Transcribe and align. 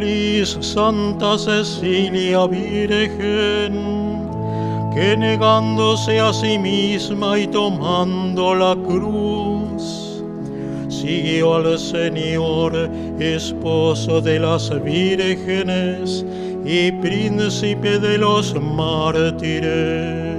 Feliz 0.00 0.56
Santa 0.62 1.36
Cecilia 1.36 2.46
Virgen, 2.46 3.74
que 4.94 5.14
negándose 5.14 6.18
a 6.18 6.32
sí 6.32 6.58
misma 6.58 7.38
y 7.38 7.46
tomando 7.46 8.54
la 8.54 8.74
cruz, 8.76 10.22
siguió 10.88 11.56
al 11.56 11.78
Señor, 11.78 12.88
esposo 13.18 14.22
de 14.22 14.40
las 14.40 14.70
vírgenes 14.82 16.24
y 16.64 16.90
príncipe 16.92 17.98
de 17.98 18.16
los 18.16 18.54
mártires. 18.58 20.29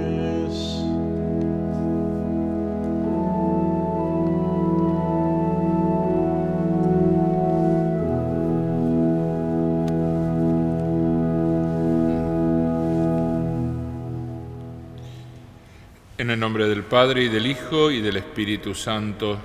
Nombre 16.52 16.68
del 16.68 16.82
Padre 16.82 17.22
y 17.22 17.28
del 17.30 17.46
Hijo 17.46 17.90
y 17.90 18.02
del 18.02 18.18
Espíritu 18.18 18.74
Santo. 18.74 19.38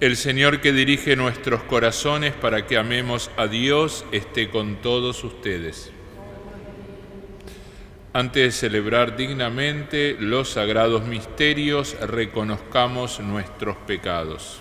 El 0.00 0.16
Señor 0.16 0.60
que 0.60 0.72
dirige 0.72 1.14
nuestros 1.14 1.62
corazones 1.62 2.34
para 2.34 2.66
que 2.66 2.76
amemos 2.76 3.30
a 3.36 3.46
Dios 3.46 4.04
esté 4.10 4.50
con 4.50 4.82
todos 4.82 5.22
ustedes. 5.22 5.92
Antes 8.12 8.42
de 8.42 8.50
celebrar 8.50 9.16
dignamente 9.16 10.16
los 10.18 10.48
sagrados 10.48 11.04
misterios, 11.04 11.96
reconozcamos 12.00 13.20
nuestros 13.20 13.76
pecados. 13.76 14.60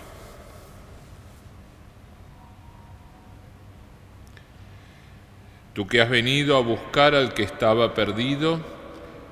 Tú 5.73 5.87
que 5.87 6.01
has 6.01 6.09
venido 6.11 6.55
a 6.55 6.61
buscar 6.61 7.15
al 7.15 7.33
que 7.33 7.41
estaba 7.41 7.95
perdido, 7.95 8.77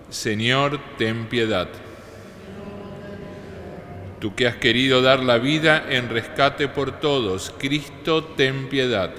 Señor, 0.09 0.79
ten 0.97 1.27
piedad. 1.27 1.67
Tú 4.19 4.33
que 4.35 4.47
has 4.47 4.55
querido 4.55 5.01
dar 5.01 5.21
la 5.21 5.37
vida 5.37 5.85
en 5.89 6.09
rescate 6.09 6.67
por 6.67 6.99
todos, 6.99 7.53
Cristo, 7.57 8.23
ten 8.23 8.67
piedad. 8.67 9.11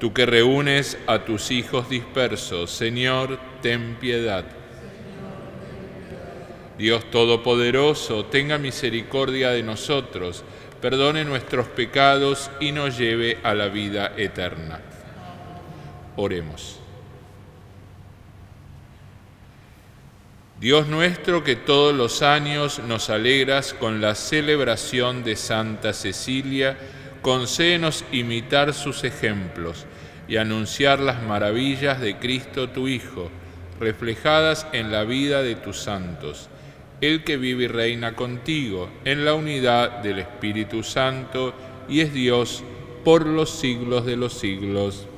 Tú 0.00 0.12
que 0.12 0.26
reúnes 0.26 0.98
a 1.06 1.20
tus 1.20 1.52
hijos 1.52 1.88
dispersos, 1.88 2.72
Señor, 2.72 3.38
ten 3.60 3.96
piedad. 4.00 4.44
Dios 6.76 7.08
Todopoderoso, 7.10 8.24
tenga 8.24 8.58
misericordia 8.58 9.50
de 9.50 9.62
nosotros, 9.62 10.42
perdone 10.80 11.24
nuestros 11.24 11.68
pecados 11.68 12.50
y 12.58 12.72
nos 12.72 12.98
lleve 12.98 13.38
a 13.44 13.54
la 13.54 13.68
vida 13.68 14.14
eterna. 14.16 14.80
Oremos. 16.16 16.81
Dios 20.62 20.86
nuestro 20.86 21.42
que 21.42 21.56
todos 21.56 21.92
los 21.92 22.22
años 22.22 22.80
nos 22.86 23.10
alegras 23.10 23.74
con 23.74 24.00
la 24.00 24.14
celebración 24.14 25.24
de 25.24 25.34
Santa 25.34 25.92
Cecilia, 25.92 26.78
concédenos 27.20 28.04
imitar 28.12 28.72
sus 28.72 29.02
ejemplos 29.02 29.86
y 30.28 30.36
anunciar 30.36 31.00
las 31.00 31.20
maravillas 31.20 32.00
de 32.00 32.16
Cristo 32.16 32.70
tu 32.70 32.86
Hijo, 32.86 33.28
reflejadas 33.80 34.68
en 34.72 34.92
la 34.92 35.02
vida 35.02 35.42
de 35.42 35.56
tus 35.56 35.78
santos, 35.78 36.48
el 37.00 37.24
que 37.24 37.38
vive 37.38 37.64
y 37.64 37.66
reina 37.66 38.14
contigo 38.14 38.88
en 39.04 39.24
la 39.24 39.34
unidad 39.34 39.98
del 40.04 40.20
Espíritu 40.20 40.84
Santo 40.84 41.54
y 41.88 42.02
es 42.02 42.14
Dios 42.14 42.62
por 43.04 43.26
los 43.26 43.50
siglos 43.50 44.06
de 44.06 44.14
los 44.14 44.34
siglos. 44.34 45.08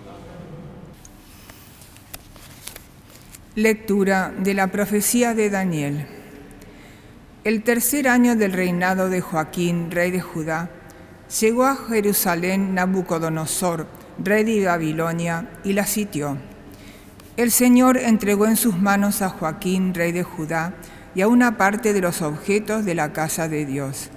Lectura 3.56 4.34
de 4.36 4.52
la 4.52 4.66
profecía 4.66 5.32
de 5.32 5.48
Daniel. 5.48 6.08
El 7.44 7.62
tercer 7.62 8.08
año 8.08 8.34
del 8.34 8.52
reinado 8.52 9.08
de 9.08 9.20
Joaquín, 9.20 9.92
rey 9.92 10.10
de 10.10 10.20
Judá, 10.20 10.70
llegó 11.40 11.64
a 11.64 11.76
Jerusalén 11.76 12.74
Nabucodonosor, 12.74 13.86
rey 14.18 14.42
de 14.42 14.66
Babilonia, 14.66 15.50
y 15.62 15.72
la 15.72 15.86
sitió. 15.86 16.36
El 17.36 17.52
Señor 17.52 17.96
entregó 17.96 18.46
en 18.46 18.56
sus 18.56 18.76
manos 18.76 19.22
a 19.22 19.28
Joaquín, 19.28 19.94
rey 19.94 20.10
de 20.10 20.24
Judá, 20.24 20.74
y 21.14 21.20
a 21.20 21.28
una 21.28 21.56
parte 21.56 21.92
de 21.92 22.00
los 22.00 22.22
objetos 22.22 22.84
de 22.84 22.96
la 22.96 23.12
casa 23.12 23.46
de 23.46 23.66
Dios. 23.66 24.10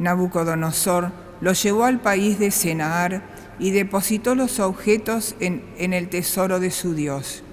Nabucodonosor 0.00 1.12
los 1.40 1.62
llevó 1.62 1.84
al 1.84 2.00
país 2.00 2.40
de 2.40 2.50
Senaar 2.50 3.22
y 3.60 3.70
depositó 3.70 4.34
los 4.34 4.58
objetos 4.58 5.36
en, 5.38 5.62
en 5.78 5.92
el 5.92 6.08
tesoro 6.08 6.58
de 6.58 6.72
su 6.72 6.96
Dios. 6.96 7.43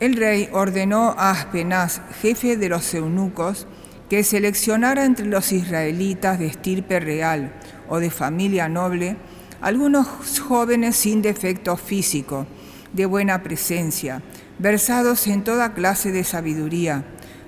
El 0.00 0.16
rey 0.16 0.48
ordenó 0.52 1.14
a 1.16 1.30
Aspenaz, 1.30 2.00
jefe 2.20 2.56
de 2.56 2.68
los 2.68 2.92
eunucos, 2.94 3.68
que 4.08 4.24
seleccionara 4.24 5.04
entre 5.04 5.26
los 5.26 5.52
israelitas 5.52 6.38
de 6.38 6.46
estirpe 6.46 6.98
real 6.98 7.54
o 7.88 8.00
de 8.00 8.10
familia 8.10 8.68
noble 8.68 9.16
algunos 9.60 10.08
jóvenes 10.40 10.96
sin 10.96 11.22
defecto 11.22 11.76
físico, 11.76 12.46
de 12.92 13.06
buena 13.06 13.42
presencia, 13.42 14.22
versados 14.58 15.26
en 15.28 15.44
toda 15.44 15.74
clase 15.74 16.10
de 16.12 16.24
sabiduría, 16.24 17.04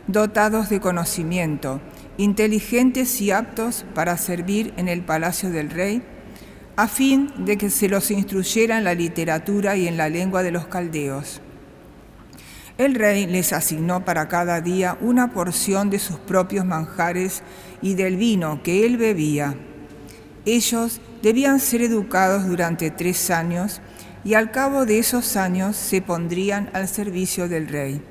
dotados 0.07 0.69
de 0.69 0.81
conocimiento, 0.81 1.81
inteligentes 2.17 3.21
y 3.21 3.33
aptos 3.33 3.85
para 3.93 4.17
servir 4.17 4.73
en 4.77 4.89
el 4.89 5.03
palacio 5.03 5.51
del 5.51 5.69
rey, 5.69 6.03
a 6.77 6.87
fin 6.87 7.33
de 7.39 7.59
que 7.59 7.71
se 7.71 7.89
los 7.89 8.11
instruyera 8.11 8.79
en 8.79 8.85
la 8.85 8.95
literatura 8.95 9.77
y 9.77 9.89
en 9.89 9.97
la 9.97 10.09
lengua 10.09 10.43
de 10.43 10.53
los 10.53 10.67
caldeos. 10.69 11.43
El 12.79 12.95
rey 12.95 13.27
les 13.27 13.55
asignó 13.55 14.05
para 14.05 14.29
cada 14.29 14.61
día 14.61 14.99
una 15.01 15.33
porción 15.33 15.89
de 15.89 15.99
sus 15.99 16.19
propios 16.19 16.67
manjares 16.67 17.43
y 17.81 17.95
del 17.95 18.17
vino 18.17 18.63
que 18.63 18.85
él 18.85 18.99
bebía. 18.99 19.55
Ellos 20.45 21.01
debían 21.23 21.59
ser 21.59 21.81
educados 21.81 22.47
durante 22.47 22.91
tres 22.91 23.31
años 23.31 23.81
y 24.25 24.35
al 24.35 24.51
cabo 24.51 24.85
de 24.85 24.99
esos 24.99 25.37
años 25.37 25.75
se 25.77 26.03
pondrían 26.03 26.69
al 26.75 26.87
servicio 26.87 27.49
del 27.49 27.69
rey. 27.69 28.03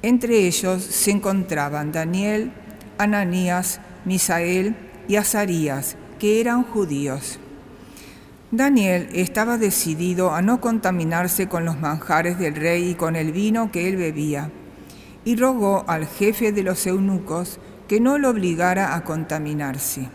Entre 0.00 0.46
ellos 0.46 0.82
se 0.82 1.10
encontraban 1.10 1.92
Daniel, 1.92 2.52
Ananías, 2.96 3.80
Misael 4.06 4.74
y 5.06 5.16
Azarías, 5.16 5.96
que 6.18 6.40
eran 6.40 6.62
judíos. 6.62 7.38
Daniel 8.52 9.08
estaba 9.12 9.58
decidido 9.58 10.32
a 10.32 10.40
no 10.40 10.60
contaminarse 10.60 11.48
con 11.48 11.64
los 11.64 11.80
manjares 11.80 12.38
del 12.38 12.54
rey 12.54 12.90
y 12.90 12.94
con 12.94 13.16
el 13.16 13.32
vino 13.32 13.72
que 13.72 13.88
él 13.88 13.96
bebía, 13.96 14.52
y 15.24 15.34
rogó 15.34 15.84
al 15.88 16.06
jefe 16.06 16.52
de 16.52 16.62
los 16.62 16.86
eunucos 16.86 17.58
que 17.88 17.98
no 17.98 18.18
lo 18.18 18.30
obligara 18.30 18.94
a 18.94 19.02
contaminarse. 19.02 20.08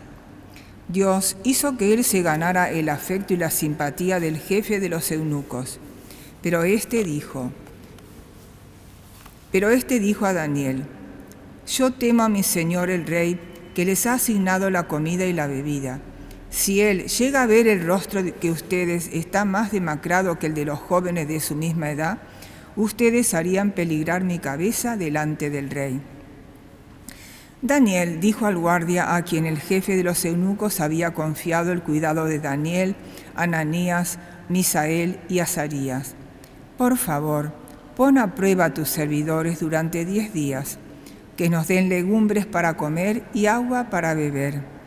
Dios 0.88 1.36
hizo 1.44 1.76
que 1.76 1.92
él 1.92 2.04
se 2.04 2.22
ganara 2.22 2.70
el 2.70 2.88
afecto 2.88 3.34
y 3.34 3.36
la 3.36 3.50
simpatía 3.50 4.18
del 4.18 4.38
jefe 4.38 4.80
de 4.80 4.88
los 4.88 5.10
eunucos, 5.10 5.78
pero 6.40 6.64
éste 6.64 7.04
dijo, 7.04 7.52
pero 9.52 9.68
éste 9.68 10.00
dijo 10.00 10.24
a 10.24 10.32
Daniel, 10.32 10.84
yo 11.66 11.92
temo 11.92 12.22
a 12.22 12.30
mi 12.30 12.42
señor 12.42 12.88
el 12.88 13.06
rey, 13.06 13.38
que 13.74 13.84
les 13.84 14.06
ha 14.06 14.14
asignado 14.14 14.70
la 14.70 14.86
comida 14.88 15.26
y 15.26 15.32
la 15.34 15.46
bebida 15.46 16.00
si 16.52 16.82
él 16.82 17.06
llega 17.06 17.42
a 17.42 17.46
ver 17.46 17.66
el 17.66 17.84
rostro 17.86 18.22
que 18.38 18.50
ustedes 18.50 19.08
está 19.10 19.46
más 19.46 19.72
demacrado 19.72 20.38
que 20.38 20.48
el 20.48 20.54
de 20.54 20.66
los 20.66 20.78
jóvenes 20.78 21.26
de 21.26 21.40
su 21.40 21.56
misma 21.56 21.90
edad, 21.90 22.18
ustedes 22.76 23.32
harían 23.32 23.70
peligrar 23.70 24.22
mi 24.22 24.38
cabeza 24.38 24.98
delante 24.98 25.48
del 25.48 25.70
rey. 25.70 26.02
Daniel 27.62 28.20
dijo 28.20 28.44
al 28.44 28.58
guardia 28.58 29.16
a 29.16 29.22
quien 29.22 29.46
el 29.46 29.60
jefe 29.60 29.96
de 29.96 30.02
los 30.04 30.26
eunucos 30.26 30.80
había 30.80 31.14
confiado 31.14 31.72
el 31.72 31.82
cuidado 31.82 32.26
de 32.26 32.38
Daniel, 32.38 32.96
Ananías, 33.34 34.18
Misael 34.50 35.20
y 35.30 35.38
Azarías, 35.38 36.16
por 36.76 36.98
favor, 36.98 37.54
pon 37.96 38.18
a 38.18 38.34
prueba 38.34 38.66
a 38.66 38.74
tus 38.74 38.90
servidores 38.90 39.60
durante 39.60 40.04
diez 40.04 40.34
días, 40.34 40.78
que 41.38 41.48
nos 41.48 41.66
den 41.68 41.88
legumbres 41.88 42.44
para 42.44 42.76
comer 42.76 43.24
y 43.32 43.46
agua 43.46 43.88
para 43.88 44.12
beber 44.12 44.81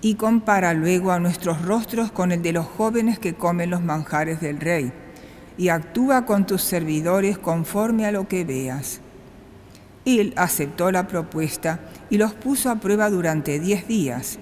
y 0.00 0.14
compara 0.14 0.74
luego 0.74 1.12
a 1.12 1.18
nuestros 1.18 1.62
rostros 1.62 2.12
con 2.12 2.32
el 2.32 2.42
de 2.42 2.52
los 2.52 2.66
jóvenes 2.66 3.18
que 3.18 3.34
comen 3.34 3.70
los 3.70 3.82
manjares 3.82 4.40
del 4.40 4.60
rey, 4.60 4.92
y 5.58 5.68
actúa 5.68 6.26
con 6.26 6.46
tus 6.46 6.62
servidores 6.62 7.38
conforme 7.38 8.06
a 8.06 8.12
lo 8.12 8.28
que 8.28 8.44
veas. 8.44 9.00
Él 10.04 10.34
aceptó 10.36 10.92
la 10.92 11.08
propuesta 11.08 11.80
y 12.10 12.18
los 12.18 12.34
puso 12.34 12.70
a 12.70 12.76
prueba 12.76 13.10
durante 13.10 13.58
diez 13.58 13.88
días. 13.88 14.38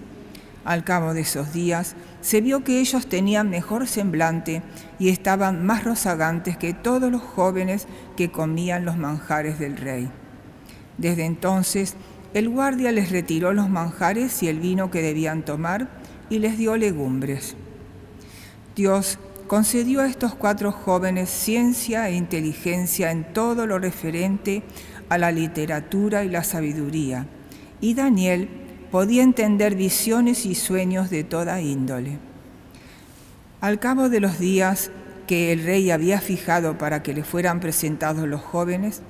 Al 0.64 0.84
cabo 0.84 1.14
de 1.14 1.22
esos 1.22 1.52
días, 1.52 1.94
se 2.20 2.40
vio 2.40 2.64
que 2.64 2.80
ellos 2.80 3.06
tenían 3.06 3.50
mejor 3.50 3.86
semblante 3.86 4.62
y 4.98 5.10
estaban 5.10 5.64
más 5.64 5.84
rozagantes 5.84 6.56
que 6.56 6.72
todos 6.72 7.12
los 7.12 7.22
jóvenes 7.22 7.86
que 8.16 8.30
comían 8.30 8.84
los 8.84 8.96
manjares 8.96 9.58
del 9.58 9.76
rey. 9.76 10.10
Desde 10.96 11.24
entonces, 11.24 11.96
el 12.34 12.48
guardia 12.48 12.90
les 12.90 13.10
retiró 13.10 13.52
los 13.52 13.70
manjares 13.70 14.42
y 14.42 14.48
el 14.48 14.58
vino 14.58 14.90
que 14.90 15.02
debían 15.02 15.44
tomar 15.44 15.88
y 16.28 16.40
les 16.40 16.58
dio 16.58 16.76
legumbres. 16.76 17.56
Dios 18.74 19.20
concedió 19.46 20.00
a 20.00 20.08
estos 20.08 20.34
cuatro 20.34 20.72
jóvenes 20.72 21.30
ciencia 21.30 22.08
e 22.08 22.14
inteligencia 22.14 23.12
en 23.12 23.32
todo 23.32 23.68
lo 23.68 23.78
referente 23.78 24.64
a 25.08 25.16
la 25.16 25.30
literatura 25.30 26.24
y 26.24 26.28
la 26.28 26.42
sabiduría, 26.42 27.26
y 27.80 27.94
Daniel 27.94 28.48
podía 28.90 29.22
entender 29.22 29.76
visiones 29.76 30.44
y 30.44 30.56
sueños 30.56 31.10
de 31.10 31.22
toda 31.22 31.60
índole. 31.60 32.18
Al 33.60 33.78
cabo 33.78 34.08
de 34.08 34.20
los 34.20 34.40
días 34.40 34.90
que 35.28 35.52
el 35.52 35.62
rey 35.62 35.90
había 35.90 36.20
fijado 36.20 36.78
para 36.78 37.02
que 37.02 37.14
le 37.14 37.22
fueran 37.22 37.60
presentados 37.60 38.26
los 38.26 38.40
jóvenes, 38.40 39.02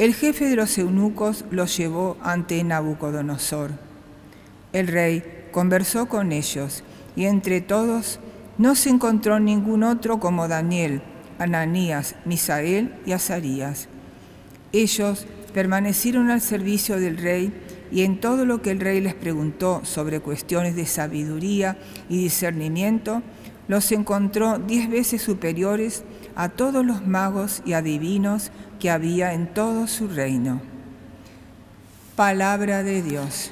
el 0.00 0.14
jefe 0.14 0.48
de 0.48 0.56
los 0.56 0.78
eunucos 0.78 1.44
los 1.50 1.76
llevó 1.76 2.16
ante 2.22 2.64
Nabucodonosor. 2.64 3.72
El 4.72 4.88
rey 4.88 5.22
conversó 5.52 6.08
con 6.08 6.32
ellos 6.32 6.82
y 7.16 7.26
entre 7.26 7.60
todos 7.60 8.18
no 8.56 8.76
se 8.76 8.88
encontró 8.88 9.38
ningún 9.40 9.82
otro 9.82 10.18
como 10.18 10.48
Daniel, 10.48 11.02
Ananías, 11.38 12.14
Misael 12.24 12.94
y 13.04 13.12
Azarías. 13.12 13.88
Ellos 14.72 15.26
permanecieron 15.52 16.30
al 16.30 16.40
servicio 16.40 16.98
del 16.98 17.18
rey 17.18 17.52
y 17.92 18.04
en 18.04 18.20
todo 18.20 18.46
lo 18.46 18.62
que 18.62 18.70
el 18.70 18.80
rey 18.80 19.02
les 19.02 19.12
preguntó 19.12 19.82
sobre 19.84 20.20
cuestiones 20.20 20.76
de 20.76 20.86
sabiduría 20.86 21.76
y 22.08 22.16
discernimiento, 22.16 23.22
los 23.68 23.92
encontró 23.92 24.58
diez 24.58 24.88
veces 24.88 25.20
superiores 25.20 26.04
a 26.36 26.48
todos 26.48 26.84
los 26.84 27.06
magos 27.06 27.62
y 27.64 27.72
adivinos 27.72 28.50
que 28.78 28.90
había 28.90 29.34
en 29.34 29.52
todo 29.52 29.86
su 29.86 30.08
reino. 30.08 30.60
Palabra 32.16 32.82
de 32.82 33.02
Dios. 33.02 33.50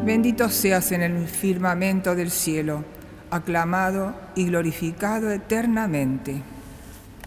Bendito 0.05 0.49
seas 0.49 0.91
en 0.91 1.03
el 1.03 1.29
firmamento 1.29 2.17
del 2.17 2.33
cielo, 2.33 2.83
aclamado 3.31 4.13
y 4.35 4.47
glorificado 4.47 5.31
eternamente. 5.31 6.43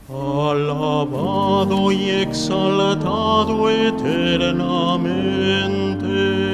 Alabado 0.10 1.90
y 1.94 2.10
exaltado 2.10 3.70
eternamente. 3.70 6.53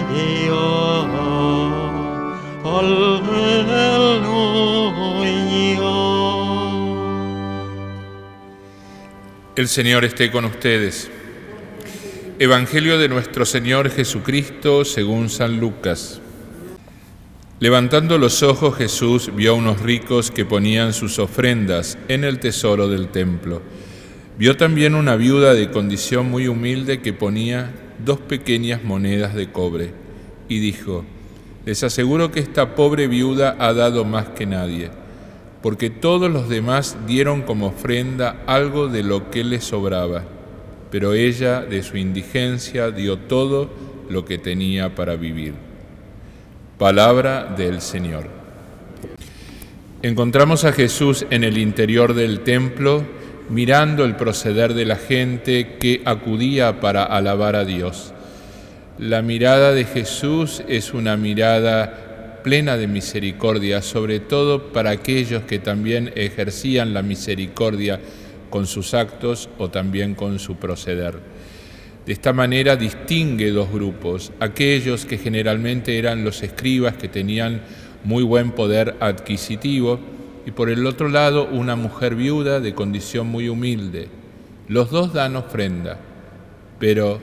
aleluya, 2.64 3.60
aleluya. 3.76 4.56
El 9.54 9.68
Señor 9.68 10.04
esté 10.04 10.32
con 10.32 10.44
ustedes. 10.46 11.15
Evangelio 12.38 12.99
de 12.99 13.09
nuestro 13.09 13.47
Señor 13.47 13.88
Jesucristo 13.88 14.85
según 14.85 15.31
San 15.31 15.59
Lucas. 15.59 16.21
Levantando 17.61 18.19
los 18.19 18.43
ojos 18.43 18.76
Jesús 18.76 19.31
vio 19.35 19.52
a 19.52 19.55
unos 19.55 19.81
ricos 19.81 20.31
que 20.31 20.45
ponían 20.45 20.93
sus 20.93 21.19
ofrendas 21.19 21.97
en 22.09 22.25
el 22.25 22.38
tesoro 22.38 22.88
del 22.88 23.09
templo. 23.09 23.62
Vio 24.38 24.55
también 24.59 24.95
una 24.95 25.16
viuda 25.16 25.55
de 25.55 25.71
condición 25.71 26.31
muy 26.31 26.47
humilde 26.47 27.00
que 27.00 27.14
ponía 27.14 27.73
dos 28.05 28.21
pequeñas 28.21 28.85
monedas 28.85 29.35
de 29.35 29.50
cobre 29.50 29.95
y 30.47 30.59
dijo, 30.59 31.07
les 31.64 31.83
aseguro 31.85 32.33
que 32.33 32.40
esta 32.40 32.75
pobre 32.75 33.09
viuda 33.09 33.57
ha 33.59 33.73
dado 33.73 34.05
más 34.05 34.28
que 34.28 34.45
nadie, 34.45 34.90
porque 35.62 35.88
todos 35.88 36.31
los 36.31 36.50
demás 36.50 36.99
dieron 37.07 37.40
como 37.40 37.69
ofrenda 37.69 38.43
algo 38.47 38.88
de 38.88 39.05
lo 39.05 39.31
que 39.31 39.43
le 39.43 39.62
sobraba, 39.62 40.36
pero 40.90 41.14
ella 41.14 41.62
de 41.62 41.83
su 41.83 41.97
indigencia 41.97 42.90
dio 42.90 43.19
todo 43.19 43.71
lo 44.09 44.25
que 44.25 44.38
tenía 44.38 44.95
para 44.95 45.16
vivir. 45.16 45.55
Palabra 46.78 47.55
del 47.57 47.81
Señor. 47.81 48.28
Encontramos 50.02 50.64
a 50.64 50.73
Jesús 50.73 51.26
en 51.31 51.43
el 51.43 51.59
interior 51.59 52.14
del 52.14 52.40
templo 52.40 53.05
mirando 53.49 54.05
el 54.05 54.16
proceder 54.16 54.75
de 54.75 54.85
la 54.85 54.97
gente 54.97 55.76
que 55.78 56.02
acudía 56.05 56.81
para 56.81 57.05
alabar 57.05 57.57
a 57.57 57.64
Dios. 57.64 58.12
La 58.99 59.23
mirada 59.23 59.73
de 59.73 59.85
Jesús 59.85 60.62
es 60.69 60.95
una 60.95 61.16
mirada 61.16 62.40
plena 62.43 62.76
de 62.76 62.87
misericordia, 62.87 63.83
sobre 63.83 64.21
todo 64.21 64.73
para 64.73 64.90
aquellos 64.90 65.43
que 65.43 65.59
también 65.59 66.12
ejercían 66.14 66.95
la 66.95 67.02
misericordia 67.02 68.00
con 68.50 68.67
sus 68.67 68.95
actos 68.95 69.49
o 69.59 69.71
también 69.71 70.15
con 70.15 70.38
su 70.38 70.57
proceder. 70.57 71.19
De 72.07 72.12
esta 72.12 72.33
manera 72.33 72.76
distingue 72.76 73.50
dos 73.50 73.73
grupos, 73.73 74.33
aquellos 74.38 75.05
que 75.05 75.19
generalmente 75.19 75.99
eran 75.99 76.25
los 76.25 76.43
escribas 76.43 76.97
que 76.97 77.09
tenían 77.09 77.62
muy 78.05 78.23
buen 78.23 78.53
poder 78.53 78.97
adquisitivo 79.00 79.99
y 80.47 80.53
por 80.53 80.71
el 80.71 80.87
otro 80.87 81.09
lado 81.09 81.49
una 81.50 81.75
mujer 81.75 82.15
viuda 82.15 82.61
de 82.61 82.75
condición 82.75 83.26
muy 83.26 83.49
humilde. 83.49 84.09
Los 84.69 84.91
dos 84.91 85.12
dan 85.12 85.35
ofrenda, 85.35 85.99
pero 86.79 87.21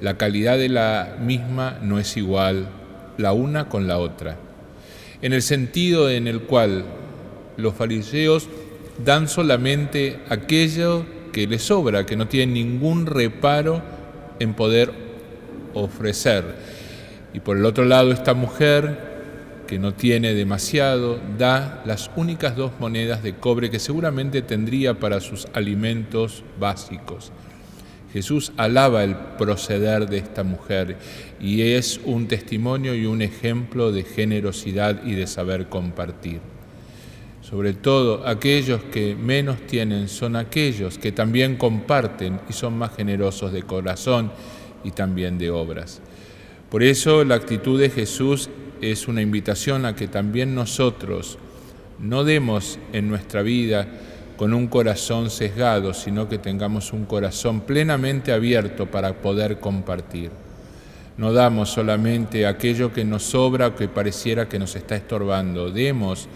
la 0.00 0.16
calidad 0.16 0.56
de 0.56 0.68
la 0.68 1.16
misma 1.20 1.78
no 1.82 1.98
es 1.98 2.16
igual 2.16 2.68
la 3.18 3.32
una 3.32 3.68
con 3.68 3.88
la 3.88 3.98
otra, 3.98 4.36
en 5.20 5.32
el 5.32 5.42
sentido 5.42 6.08
en 6.08 6.28
el 6.28 6.42
cual 6.42 6.84
los 7.56 7.74
fariseos 7.74 8.48
dan 9.04 9.28
solamente 9.28 10.20
aquello 10.28 11.04
que 11.32 11.46
les 11.46 11.62
sobra, 11.62 12.06
que 12.06 12.16
no 12.16 12.28
tienen 12.28 12.54
ningún 12.54 13.06
reparo 13.06 13.82
en 14.38 14.54
poder 14.54 14.92
ofrecer. 15.74 16.44
Y 17.32 17.40
por 17.40 17.56
el 17.56 17.64
otro 17.64 17.84
lado, 17.84 18.12
esta 18.12 18.34
mujer 18.34 19.10
que 19.66 19.78
no 19.78 19.94
tiene 19.94 20.34
demasiado, 20.34 21.20
da 21.38 21.82
las 21.86 22.10
únicas 22.16 22.56
dos 22.56 22.72
monedas 22.80 23.22
de 23.22 23.36
cobre 23.36 23.70
que 23.70 23.78
seguramente 23.78 24.42
tendría 24.42 24.98
para 24.98 25.20
sus 25.20 25.46
alimentos 25.54 26.42
básicos. 26.58 27.30
Jesús 28.12 28.52
alaba 28.56 29.04
el 29.04 29.14
proceder 29.38 30.08
de 30.08 30.18
esta 30.18 30.42
mujer 30.42 30.96
y 31.40 31.62
es 31.62 32.00
un 32.04 32.26
testimonio 32.26 32.96
y 32.96 33.06
un 33.06 33.22
ejemplo 33.22 33.92
de 33.92 34.02
generosidad 34.02 35.04
y 35.04 35.14
de 35.14 35.28
saber 35.28 35.68
compartir. 35.68 36.40
Sobre 37.50 37.72
todo 37.72 38.28
aquellos 38.28 38.80
que 38.92 39.16
menos 39.16 39.66
tienen 39.66 40.08
son 40.08 40.36
aquellos 40.36 40.98
que 40.98 41.10
también 41.10 41.56
comparten 41.56 42.40
y 42.48 42.52
son 42.52 42.78
más 42.78 42.94
generosos 42.94 43.52
de 43.52 43.64
corazón 43.64 44.30
y 44.84 44.92
también 44.92 45.36
de 45.36 45.50
obras. 45.50 46.00
Por 46.70 46.84
eso 46.84 47.24
la 47.24 47.34
actitud 47.34 47.80
de 47.80 47.90
Jesús 47.90 48.48
es 48.80 49.08
una 49.08 49.20
invitación 49.20 49.84
a 49.84 49.96
que 49.96 50.06
también 50.06 50.54
nosotros 50.54 51.38
no 51.98 52.22
demos 52.22 52.78
en 52.92 53.08
nuestra 53.08 53.42
vida 53.42 53.88
con 54.36 54.54
un 54.54 54.68
corazón 54.68 55.28
sesgado, 55.28 55.92
sino 55.92 56.28
que 56.28 56.38
tengamos 56.38 56.92
un 56.92 57.04
corazón 57.04 57.62
plenamente 57.62 58.30
abierto 58.30 58.86
para 58.86 59.14
poder 59.14 59.58
compartir. 59.58 60.30
No 61.18 61.32
damos 61.32 61.70
solamente 61.70 62.46
aquello 62.46 62.92
que 62.92 63.04
nos 63.04 63.24
sobra 63.24 63.66
o 63.66 63.74
que 63.74 63.88
pareciera 63.88 64.48
que 64.48 64.60
nos 64.60 64.76
está 64.76 64.94
estorbando, 64.94 65.70
demos 65.70 66.28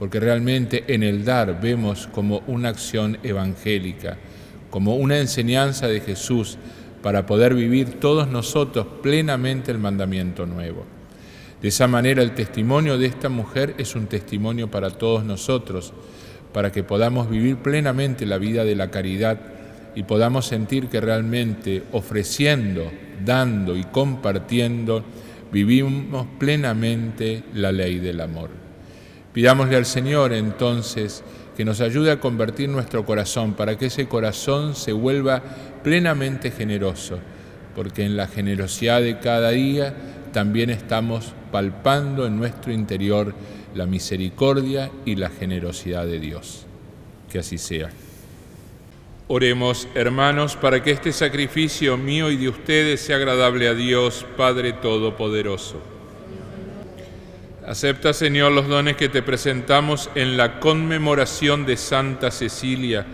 porque 0.00 0.18
realmente 0.18 0.84
en 0.94 1.02
el 1.02 1.26
dar 1.26 1.60
vemos 1.60 2.08
como 2.10 2.42
una 2.46 2.70
acción 2.70 3.18
evangélica, 3.22 4.16
como 4.70 4.96
una 4.96 5.18
enseñanza 5.18 5.88
de 5.88 6.00
Jesús 6.00 6.56
para 7.02 7.26
poder 7.26 7.54
vivir 7.54 8.00
todos 8.00 8.26
nosotros 8.26 8.86
plenamente 9.02 9.70
el 9.70 9.76
mandamiento 9.76 10.46
nuevo. 10.46 10.86
De 11.60 11.68
esa 11.68 11.86
manera 11.86 12.22
el 12.22 12.32
testimonio 12.32 12.96
de 12.96 13.08
esta 13.08 13.28
mujer 13.28 13.74
es 13.76 13.94
un 13.94 14.06
testimonio 14.06 14.70
para 14.70 14.88
todos 14.88 15.22
nosotros, 15.22 15.92
para 16.54 16.72
que 16.72 16.82
podamos 16.82 17.28
vivir 17.28 17.58
plenamente 17.58 18.24
la 18.24 18.38
vida 18.38 18.64
de 18.64 18.76
la 18.76 18.90
caridad 18.90 19.38
y 19.94 20.04
podamos 20.04 20.46
sentir 20.46 20.88
que 20.88 21.02
realmente 21.02 21.82
ofreciendo, 21.92 22.90
dando 23.22 23.76
y 23.76 23.84
compartiendo, 23.84 25.04
vivimos 25.52 26.26
plenamente 26.38 27.42
la 27.52 27.70
ley 27.70 27.98
del 27.98 28.22
amor. 28.22 28.69
Pidámosle 29.32 29.76
al 29.76 29.86
Señor 29.86 30.32
entonces 30.32 31.22
que 31.56 31.64
nos 31.64 31.80
ayude 31.80 32.10
a 32.10 32.20
convertir 32.20 32.68
nuestro 32.68 33.04
corazón 33.04 33.54
para 33.54 33.76
que 33.76 33.86
ese 33.86 34.08
corazón 34.08 34.74
se 34.74 34.92
vuelva 34.92 35.42
plenamente 35.84 36.50
generoso, 36.50 37.18
porque 37.74 38.04
en 38.04 38.16
la 38.16 38.26
generosidad 38.26 39.02
de 39.02 39.18
cada 39.18 39.50
día 39.50 39.94
también 40.32 40.70
estamos 40.70 41.32
palpando 41.52 42.26
en 42.26 42.36
nuestro 42.36 42.72
interior 42.72 43.34
la 43.74 43.86
misericordia 43.86 44.90
y 45.04 45.16
la 45.16 45.28
generosidad 45.30 46.06
de 46.06 46.18
Dios. 46.18 46.66
Que 47.30 47.38
así 47.40 47.58
sea. 47.58 47.90
Oremos, 49.28 49.86
hermanos, 49.94 50.56
para 50.56 50.82
que 50.82 50.90
este 50.90 51.12
sacrificio 51.12 51.96
mío 51.96 52.32
y 52.32 52.36
de 52.36 52.48
ustedes 52.48 53.00
sea 53.00 53.16
agradable 53.16 53.68
a 53.68 53.74
Dios, 53.74 54.26
Padre 54.36 54.72
Todopoderoso. 54.72 55.89
Acepta, 57.70 58.12
Señor, 58.12 58.50
los 58.50 58.66
dones 58.66 58.96
que 58.96 59.08
te 59.08 59.22
presentamos 59.22 60.10
en 60.16 60.36
la 60.36 60.58
conmemoración 60.58 61.64
de 61.64 61.76
Santa 61.76 62.32
Cecilia, 62.32 63.06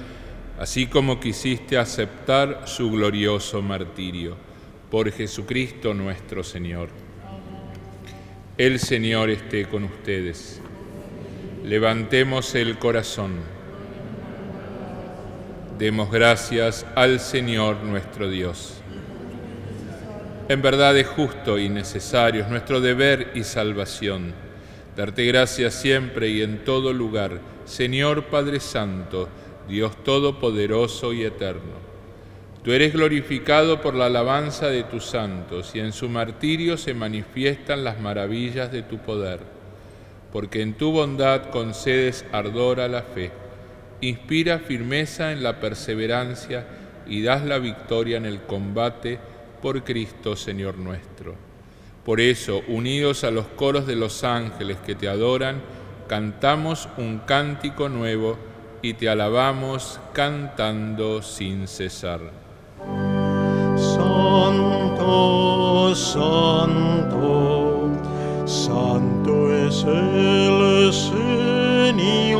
así 0.58 0.86
como 0.86 1.20
quisiste 1.20 1.76
aceptar 1.76 2.62
su 2.64 2.90
glorioso 2.90 3.60
martirio. 3.60 4.34
Por 4.90 5.12
Jesucristo 5.12 5.92
nuestro 5.92 6.42
Señor. 6.42 6.88
El 8.56 8.78
Señor 8.78 9.28
esté 9.28 9.66
con 9.66 9.84
ustedes. 9.84 10.62
Levantemos 11.62 12.54
el 12.54 12.78
corazón. 12.78 13.34
Demos 15.78 16.10
gracias 16.10 16.86
al 16.94 17.20
Señor 17.20 17.84
nuestro 17.84 18.30
Dios. 18.30 18.80
En 20.48 20.62
verdad 20.62 20.96
es 20.96 21.08
justo 21.08 21.58
y 21.58 21.68
necesario, 21.68 22.44
es 22.44 22.48
nuestro 22.48 22.80
deber 22.80 23.32
y 23.34 23.42
salvación, 23.42 24.45
darte 24.96 25.24
gracias 25.24 25.74
siempre 25.74 26.28
y 26.28 26.42
en 26.42 26.64
todo 26.64 26.92
lugar, 26.92 27.40
Señor 27.64 28.24
Padre 28.24 28.60
Santo, 28.60 29.28
Dios 29.68 30.02
Todopoderoso 30.02 31.12
y 31.12 31.24
Eterno 31.24 31.86
Tú 32.66 32.72
eres 32.72 32.94
glorificado 32.94 33.80
por 33.80 33.94
la 33.94 34.06
alabanza 34.06 34.66
de 34.66 34.82
tus 34.82 35.04
santos 35.04 35.76
y 35.76 35.78
en 35.78 35.92
su 35.92 36.08
martirio 36.08 36.76
se 36.76 36.94
manifiestan 36.94 37.84
las 37.84 38.00
maravillas 38.00 38.72
de 38.72 38.82
tu 38.82 38.98
poder, 38.98 39.38
porque 40.32 40.62
en 40.62 40.74
tu 40.74 40.90
bondad 40.90 41.50
concedes 41.50 42.24
ardor 42.32 42.80
a 42.80 42.88
la 42.88 43.02
fe, 43.02 43.30
inspira 44.00 44.58
firmeza 44.58 45.30
en 45.30 45.44
la 45.44 45.60
perseverancia 45.60 46.66
y 47.06 47.22
das 47.22 47.44
la 47.44 47.60
victoria 47.60 48.16
en 48.16 48.26
el 48.26 48.42
combate 48.42 49.20
por 49.62 49.84
Cristo 49.84 50.34
Señor 50.34 50.76
nuestro. 50.76 51.36
Por 52.06 52.20
eso, 52.20 52.62
unidos 52.68 53.24
a 53.24 53.32
los 53.32 53.46
coros 53.46 53.84
de 53.84 53.96
los 53.96 54.22
ángeles 54.22 54.76
que 54.86 54.94
te 54.94 55.08
adoran, 55.08 55.60
cantamos 56.06 56.88
un 56.98 57.18
cántico 57.18 57.88
nuevo 57.88 58.38
y 58.80 58.94
te 58.94 59.08
alabamos 59.08 59.98
cantando 60.12 61.20
sin 61.20 61.66
cesar. 61.66 62.20
Santo, 63.76 65.16
santo, 65.96 67.90
santo 68.44 69.52
es 69.52 69.82
el 69.82 70.92
Señor. 70.92 72.36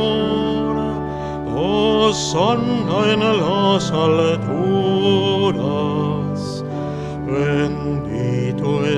Oh, 1.53 2.13
sana 2.13 3.11
en 3.11 3.19
las 3.19 3.91
alturas. 3.91 5.27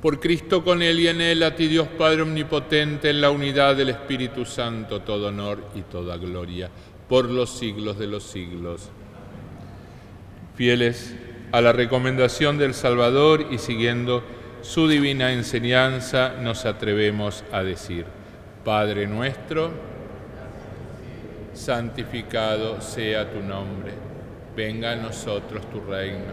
Por 0.00 0.20
Cristo 0.20 0.62
con 0.62 0.82
Él 0.82 1.00
y 1.00 1.08
en 1.08 1.20
Él, 1.20 1.42
a 1.42 1.54
ti 1.54 1.68
Dios 1.68 1.88
Padre 1.88 2.22
Omnipotente, 2.22 3.10
en 3.10 3.20
la 3.20 3.30
unidad 3.30 3.76
del 3.76 3.88
Espíritu 3.88 4.44
Santo, 4.44 5.00
todo 5.00 5.28
honor 5.28 5.70
y 5.74 5.82
toda 5.82 6.16
gloria, 6.16 6.70
por 7.08 7.30
los 7.30 7.50
siglos 7.58 7.98
de 7.98 8.06
los 8.06 8.24
siglos. 8.24 8.90
Fieles 10.54 11.16
a 11.52 11.60
la 11.60 11.72
recomendación 11.72 12.58
del 12.58 12.74
Salvador 12.74 13.46
y 13.50 13.58
siguiendo 13.58 14.22
su 14.60 14.88
divina 14.88 15.32
enseñanza, 15.32 16.34
nos 16.40 16.66
atrevemos 16.66 17.44
a 17.52 17.62
decir, 17.62 18.04
Padre 18.64 19.06
nuestro, 19.06 19.70
santificado 21.54 22.80
sea 22.80 23.30
tu 23.30 23.40
nombre, 23.40 23.92
venga 24.56 24.92
a 24.92 24.96
nosotros 24.96 25.70
tu 25.70 25.80
reino, 25.80 26.32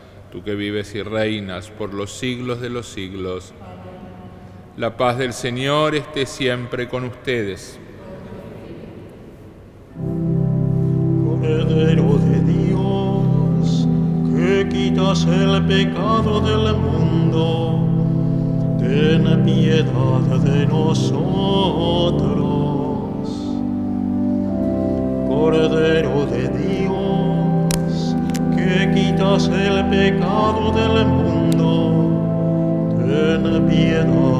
tú 0.31 0.43
que 0.43 0.55
vives 0.55 0.95
y 0.95 1.03
reinas 1.03 1.69
por 1.69 1.93
los 1.93 2.11
siglos 2.13 2.61
de 2.61 2.69
los 2.69 2.87
siglos. 2.87 3.53
La 4.77 4.95
paz 4.95 5.17
del 5.17 5.33
Señor 5.33 5.93
esté 5.95 6.25
siempre 6.25 6.87
con 6.87 7.03
ustedes. 7.03 7.77
Cordero 11.25 12.17
de 12.17 12.39
Dios, 12.53 13.87
que 14.33 14.69
quitas 14.69 15.25
el 15.25 15.65
pecado 15.65 16.39
del 16.39 16.75
mundo 16.77 17.71
ten 18.79 19.43
piedad 19.43 20.39
de 20.43 20.65
nosotros. 20.65 22.10
Ten 34.01 34.09
piedad 34.09 34.30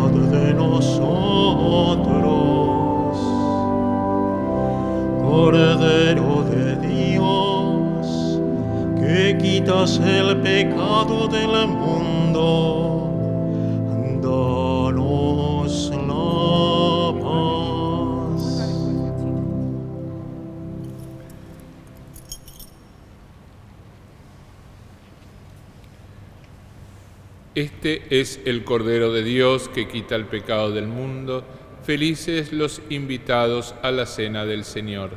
Este 27.62 28.02
es 28.10 28.40
el 28.46 28.64
Cordero 28.64 29.14
de 29.14 29.22
Dios 29.22 29.70
que 29.70 29.88
quita 29.88 30.16
el 30.16 30.26
pecado 30.26 30.72
del 30.72 30.88
mundo. 30.88 31.46
Felices 31.84 32.52
los 32.52 32.82
invitados 32.90 33.76
a 33.84 33.92
la 33.92 34.08
cena 34.08 34.48
del 34.48 34.64
Señor. 34.64 35.12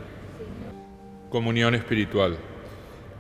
Comunión 1.30 1.74
espiritual. 1.74 2.37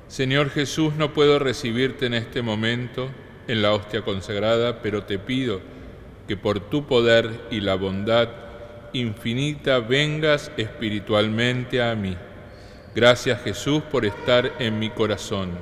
Señor 0.08 0.50
Jesús, 0.50 0.96
no 0.96 1.14
puedo 1.14 1.38
recibirte 1.38 2.04
en 2.04 2.12
este 2.12 2.42
momento 2.42 3.08
en 3.48 3.62
la 3.62 3.72
hostia 3.72 4.02
consagrada, 4.02 4.82
pero 4.82 5.04
te 5.04 5.18
pido 5.18 5.62
que 6.28 6.36
por 6.36 6.60
tu 6.60 6.84
poder 6.84 7.46
y 7.50 7.62
la 7.62 7.76
bondad 7.76 8.28
infinita 8.92 9.78
vengas 9.78 10.52
espiritualmente 10.58 11.80
a 11.80 11.94
mí. 11.94 12.14
Gracias 12.94 13.42
Jesús 13.42 13.82
por 13.84 14.04
estar 14.04 14.52
en 14.58 14.78
mi 14.78 14.90
corazón. 14.90 15.52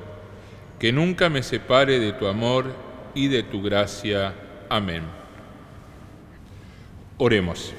Que 0.81 0.90
nunca 0.90 1.29
me 1.29 1.44
separe 1.44 2.01
de 2.01 2.12
tu 2.12 2.27
amor 2.27 2.90
y 3.14 3.29
de 3.29 3.42
tu 3.42 3.62
gracia. 3.62 4.35
Amén. 4.68 5.03
Oremos. 7.18 7.75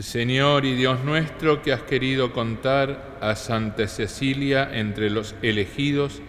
Señor 0.00 0.64
y 0.66 0.74
Dios 0.74 1.02
nuestro, 1.02 1.62
que 1.62 1.72
has 1.72 1.82
querido 1.82 2.32
contar 2.32 3.16
a 3.22 3.34
Santa 3.34 3.88
Cecilia 3.88 4.68
entre 4.72 5.08
los 5.08 5.34
elegidos, 5.42 6.20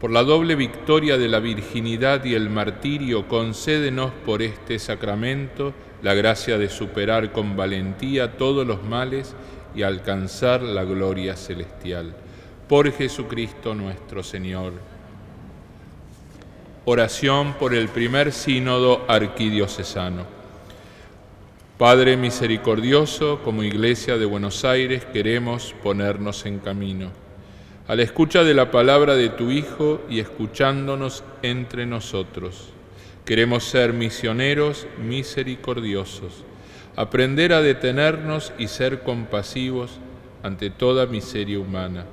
por 0.00 0.10
la 0.10 0.22
doble 0.22 0.56
victoria 0.56 1.18
de 1.18 1.28
la 1.28 1.40
virginidad 1.40 2.24
y 2.24 2.34
el 2.34 2.48
martirio, 2.48 3.28
concédenos 3.28 4.12
por 4.24 4.42
este 4.42 4.78
sacramento 4.78 5.74
la 6.02 6.14
gracia 6.14 6.58
de 6.58 6.68
superar 6.68 7.32
con 7.32 7.56
valentía 7.56 8.36
todos 8.36 8.66
los 8.66 8.82
males 8.82 9.34
y 9.74 9.82
alcanzar 9.82 10.62
la 10.62 10.84
gloria 10.84 11.36
celestial. 11.36 12.14
Por 12.68 12.90
Jesucristo 12.92 13.74
nuestro 13.74 14.22
Señor. 14.22 14.95
Oración 16.88 17.54
por 17.54 17.74
el 17.74 17.88
primer 17.88 18.30
sínodo 18.30 19.04
arquidiocesano. 19.08 20.22
Padre 21.78 22.16
misericordioso, 22.16 23.40
como 23.42 23.64
Iglesia 23.64 24.18
de 24.18 24.24
Buenos 24.24 24.64
Aires 24.64 25.04
queremos 25.04 25.74
ponernos 25.82 26.46
en 26.46 26.60
camino. 26.60 27.10
A 27.88 27.96
la 27.96 28.04
escucha 28.04 28.44
de 28.44 28.54
la 28.54 28.70
palabra 28.70 29.16
de 29.16 29.30
tu 29.30 29.50
Hijo 29.50 30.00
y 30.08 30.20
escuchándonos 30.20 31.24
entre 31.42 31.86
nosotros. 31.86 32.68
Queremos 33.24 33.64
ser 33.64 33.92
misioneros 33.92 34.86
misericordiosos, 35.04 36.44
aprender 36.94 37.52
a 37.52 37.62
detenernos 37.62 38.52
y 38.58 38.68
ser 38.68 39.02
compasivos 39.02 39.98
ante 40.44 40.70
toda 40.70 41.06
miseria 41.06 41.58
humana. 41.58 42.06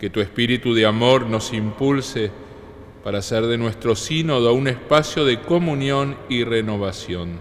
Que 0.00 0.08
tu 0.08 0.22
espíritu 0.22 0.72
de 0.72 0.86
amor 0.86 1.26
nos 1.26 1.52
impulse 1.52 2.30
para 3.02 3.18
hacer 3.18 3.46
de 3.46 3.58
nuestro 3.58 3.94
sínodo 3.94 4.52
un 4.52 4.68
espacio 4.68 5.24
de 5.24 5.40
comunión 5.40 6.16
y 6.28 6.44
renovación. 6.44 7.38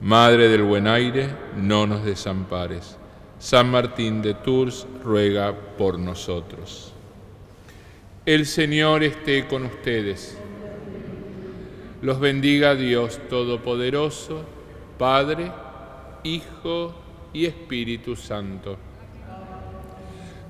Madre 0.00 0.48
del 0.48 0.62
buen 0.62 0.86
aire, 0.86 1.28
no 1.56 1.86
nos 1.86 2.04
desampares. 2.04 2.98
San 3.38 3.70
Martín 3.70 4.22
de 4.22 4.34
Tours 4.34 4.86
ruega 5.02 5.54
por 5.76 5.98
nosotros. 5.98 6.92
El 8.24 8.46
Señor 8.46 9.04
esté 9.04 9.46
con 9.46 9.64
ustedes. 9.64 10.36
Los 12.02 12.20
bendiga 12.20 12.74
Dios 12.74 13.20
Todopoderoso, 13.28 14.44
Padre, 14.98 15.50
Hijo 16.24 16.94
y 17.32 17.46
Espíritu 17.46 18.16
Santo. 18.16 18.76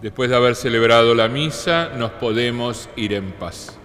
Después 0.03 0.31
de 0.31 0.37
haber 0.37 0.55
celebrado 0.55 1.15
la 1.15 1.29
misa, 1.29 1.91
nos 1.97 2.11
podemos 2.13 2.89
ir 2.97 3.13
en 3.13 3.33
paz. 3.33 3.79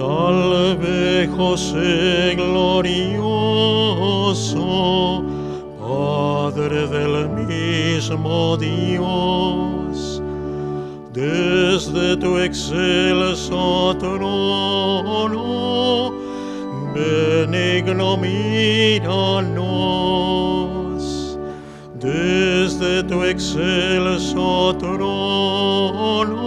Salve 0.00 1.28
José 1.36 2.34
glorioso, 2.34 3.20
Padre 5.78 6.88
del 6.88 7.28
mismo 7.28 8.56
Dios, 8.56 10.22
desde 11.12 12.16
tu 12.16 12.38
excelso 12.38 13.94
trono, 13.98 15.44
benigno 16.94 18.16
míranos, 18.16 19.50
desde 22.00 23.02
tu 23.04 23.22
excelso 23.22 24.74
trono, 24.78 26.39